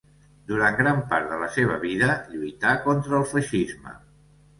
[0.51, 2.07] Durant gran part de la seva vida
[2.37, 3.95] lluità contra el feixisme.